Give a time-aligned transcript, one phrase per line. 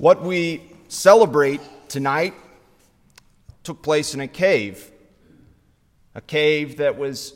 [0.00, 2.32] What we celebrate tonight
[3.62, 4.90] took place in a cave,
[6.14, 7.34] a cave that was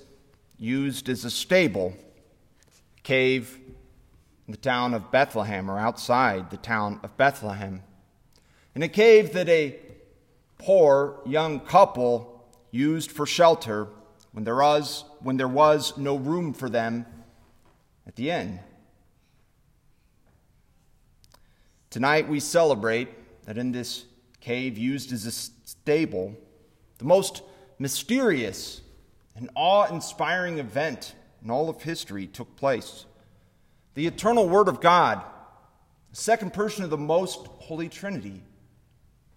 [0.59, 1.93] used as a stable,
[2.97, 3.59] a cave
[4.47, 7.83] in the town of Bethlehem or outside the town of Bethlehem,
[8.75, 9.79] in a cave that a
[10.57, 13.89] poor young couple used for shelter
[14.33, 17.05] when there was, when there was no room for them
[18.07, 18.59] at the inn.
[21.95, 24.05] Tonight we celebrate that in this
[24.41, 26.35] cave used as a stable,
[26.99, 27.43] the most
[27.79, 28.81] mysterious
[29.37, 33.07] and awe inspiring event in all of history took place.
[33.95, 35.23] The eternal Word of God,
[36.11, 38.43] the second person of the most holy Trinity,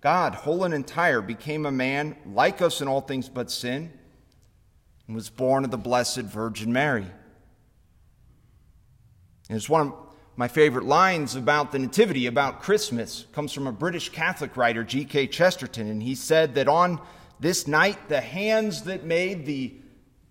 [0.02, 3.94] God, whole and entire, became a man like us in all things but sin
[5.06, 7.06] and was born of the Blessed Virgin Mary.
[9.48, 10.07] And it's one of
[10.38, 15.28] my favorite lines about the Nativity, about Christmas, comes from a British Catholic writer, G.K.
[15.28, 17.02] Chesterton, and he said that on
[17.40, 19.74] this night, the hands that made the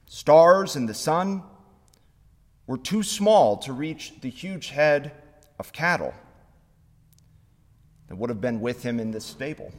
[0.06, 1.42] stars and the sun
[2.68, 5.10] were too small to reach the huge head
[5.58, 6.14] of cattle
[8.06, 9.72] that would have been with him in this stable.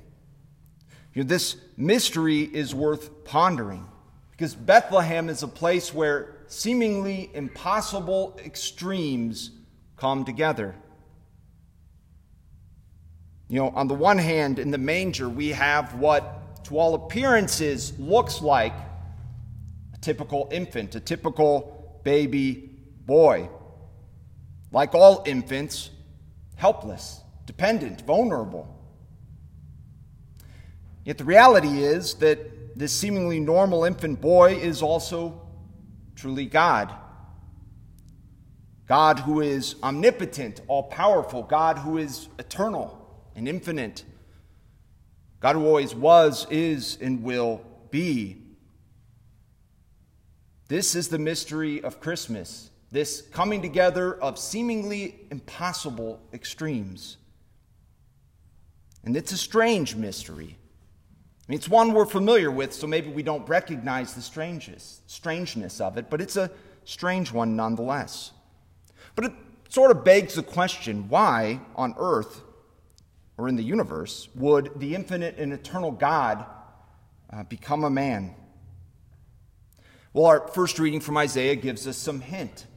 [1.13, 3.87] You know, this mystery is worth pondering
[4.31, 9.51] because Bethlehem is a place where seemingly impossible extremes
[9.97, 10.75] come together.
[13.49, 17.97] You know, on the one hand, in the manger, we have what, to all appearances,
[17.97, 18.73] looks like
[19.93, 23.49] a typical infant, a typical baby boy.
[24.71, 25.89] Like all infants,
[26.55, 28.73] helpless, dependent, vulnerable.
[31.05, 35.41] Yet the reality is that this seemingly normal infant boy is also
[36.15, 36.93] truly God.
[38.87, 42.97] God who is omnipotent, all powerful, God who is eternal
[43.35, 44.03] and infinite,
[45.41, 47.61] God who always was, is, and will
[47.91, 48.37] be.
[50.69, 57.17] This is the mystery of Christmas, this coming together of seemingly impossible extremes.
[59.03, 60.57] And it's a strange mystery.
[61.47, 65.79] I mean, it's one we're familiar with, so maybe we don't recognize the strangeness, strangeness
[65.79, 66.51] of it, but it's a
[66.83, 68.31] strange one nonetheless.
[69.17, 69.33] But it
[69.69, 72.43] sort of begs the question why on earth
[73.35, 76.45] or in the universe would the infinite and eternal God
[77.33, 78.35] uh, become a man?
[80.13, 82.67] Well, our first reading from Isaiah gives us some hint,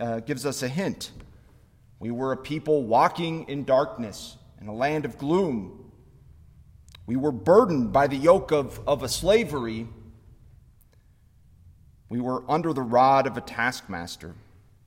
[0.00, 1.10] uh, gives us a hint.
[1.98, 5.92] We were a people walking in darkness in a land of gloom.
[7.06, 9.86] We were burdened by the yoke of, of a slavery.
[12.08, 14.34] We were under the rod of a taskmaster.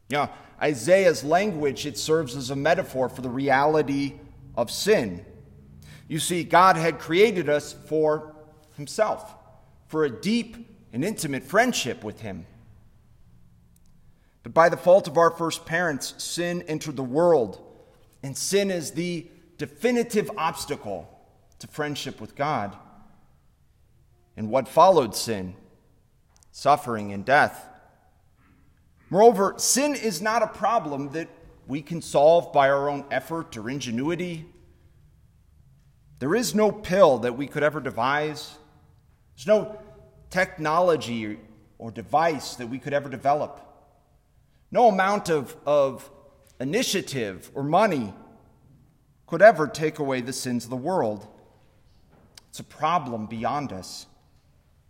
[0.09, 0.29] Know,
[0.62, 4.13] Isaiah's language, it serves as a metaphor for the reality
[4.56, 5.25] of sin.
[6.07, 8.34] You see, God had created us for
[8.75, 9.35] himself,
[9.88, 12.46] for a deep and intimate friendship with him.
[14.44, 17.62] But by the fault of our first parents, sin entered the world,
[18.23, 21.09] and sin is the definitive obstacle
[21.59, 22.75] to friendship with God.
[24.38, 25.56] And what followed sin?
[26.51, 27.67] Suffering and death.
[29.09, 31.29] Moreover, sin is not a problem that
[31.68, 34.45] we can solve by our own effort or ingenuity.
[36.19, 38.57] There is no pill that we could ever devise.
[39.35, 39.79] There's no
[40.29, 41.40] technology
[41.78, 43.62] or device that we could ever develop.
[44.72, 46.09] No amount of, of
[46.59, 48.13] initiative or money
[49.28, 51.28] could ever take away the sins of the world.
[52.50, 54.07] It's a problem beyond us.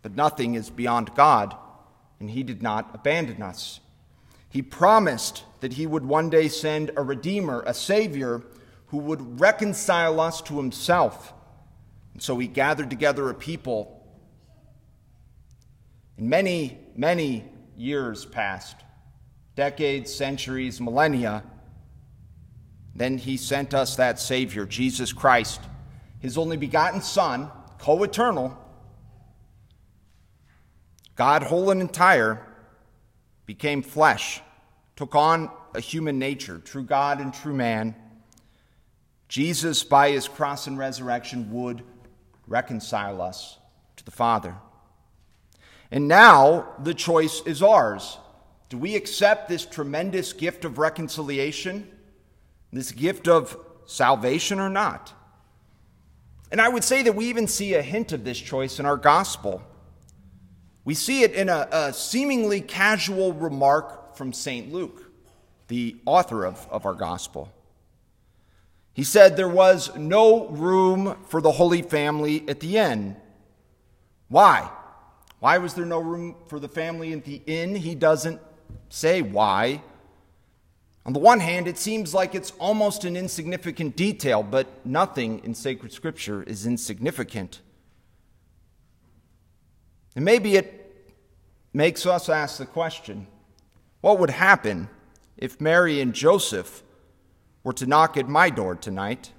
[0.00, 1.56] But nothing is beyond God,
[2.20, 3.80] and He did not abandon us.
[4.48, 8.42] He promised that he would one day send a Redeemer, a Savior,
[8.86, 11.34] who would reconcile us to himself.
[12.14, 14.06] And so he gathered together a people.
[16.16, 17.44] And many, many
[17.76, 18.76] years passed
[19.54, 21.42] decades, centuries, millennia.
[22.94, 25.60] Then he sent us that Savior, Jesus Christ,
[26.20, 28.56] his only begotten Son, co eternal,
[31.16, 32.47] God whole and entire
[33.48, 34.42] became flesh,
[34.94, 37.96] took on a human nature, true God and true man.
[39.26, 41.82] Jesus, by his cross and resurrection, would
[42.46, 43.56] reconcile us
[43.96, 44.54] to the Father.
[45.90, 48.18] And now the choice is ours.
[48.68, 51.90] Do we accept this tremendous gift of reconciliation,
[52.70, 53.56] this gift of
[53.86, 55.14] salvation, or not?
[56.52, 58.98] And I would say that we even see a hint of this choice in our
[58.98, 59.62] gospel.
[60.88, 64.72] We see it in a, a seemingly casual remark from St.
[64.72, 65.12] Luke,
[65.66, 67.52] the author of, of our gospel.
[68.94, 73.16] He said there was no room for the Holy Family at the inn.
[74.28, 74.70] Why?
[75.40, 77.76] Why was there no room for the family at the inn?
[77.76, 78.40] He doesn't
[78.88, 79.82] say why.
[81.04, 85.54] On the one hand, it seems like it's almost an insignificant detail, but nothing in
[85.54, 87.60] sacred scripture is insignificant.
[90.16, 90.77] And maybe it
[91.72, 93.26] makes us ask the question
[94.00, 94.88] what would happen
[95.36, 96.82] if Mary and Joseph
[97.64, 99.32] were to knock at my door tonight?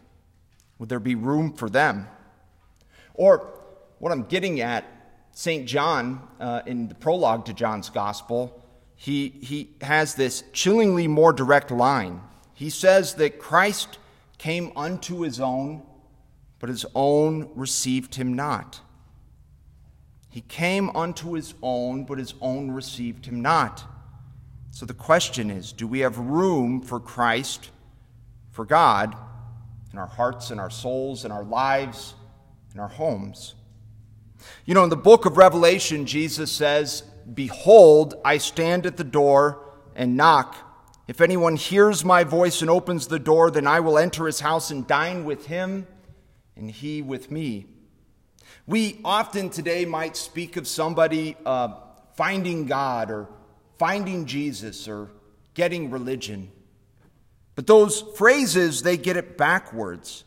[0.77, 2.07] Would there be room for them?
[3.13, 3.53] Or
[3.99, 4.85] what I'm getting at,
[5.31, 5.67] St.
[5.67, 8.63] John, uh, in the prologue to John's Gospel,
[8.95, 12.21] he, he has this chillingly more direct line.
[12.53, 13.97] He says that Christ
[14.37, 15.83] came unto his own,
[16.59, 18.81] but his own received him not.
[20.29, 23.83] He came unto his own, but his own received him not.
[24.71, 27.71] So the question is do we have room for Christ,
[28.51, 29.15] for God,
[29.91, 32.13] in our hearts in our souls in our lives
[32.73, 33.55] in our homes?
[34.65, 37.03] You know, in the book of Revelation, Jesus says,
[37.33, 39.59] Behold, I stand at the door
[39.95, 40.55] and knock.
[41.07, 44.71] If anyone hears my voice and opens the door, then I will enter his house
[44.71, 45.87] and dine with him,
[46.55, 47.65] and he with me.
[48.69, 51.74] We often today might speak of somebody uh,
[52.16, 53.27] finding God or
[53.77, 55.10] finding Jesus or
[55.56, 56.51] getting religion.
[57.56, 60.24] But those phrases, they get it backwards.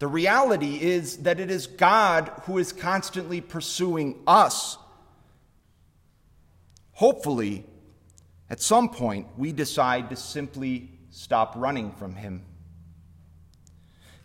[0.00, 4.76] The reality is that it is God who is constantly pursuing us
[7.00, 7.64] Hopefully,
[8.50, 12.44] at some point, we decide to simply stop running from Him.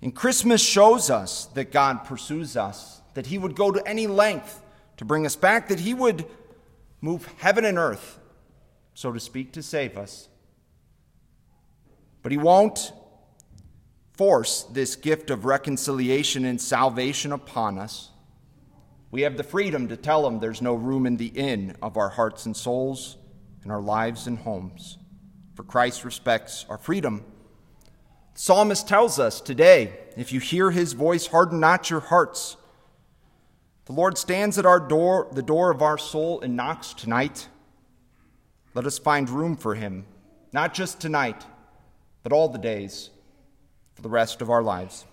[0.02, 4.62] And Christmas shows us that God pursues us, that He would go to any length
[4.98, 6.26] to bring us back, that He would
[7.02, 8.20] move heaven and earth,
[8.94, 10.30] so to speak, to save us.
[12.22, 12.94] But He won't
[14.14, 18.12] force this gift of reconciliation and salvation upon us.
[19.12, 22.10] We have the freedom to tell him there's no room in the inn of our
[22.10, 23.18] hearts and souls,
[23.64, 24.98] in our lives and homes.
[25.56, 27.24] For Christ respects our freedom.
[28.34, 32.58] The psalmist tells us today if you hear his voice, harden not your hearts.
[33.86, 37.48] The Lord stands at our door, the door of our soul, and knocks tonight.
[38.74, 40.06] Let us find room for him,
[40.52, 41.46] not just tonight,
[42.24, 43.12] but all the days
[43.94, 45.06] for the rest of our lives.